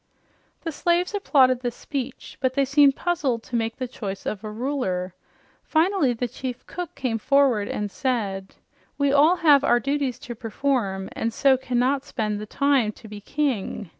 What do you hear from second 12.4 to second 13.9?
the time to be king.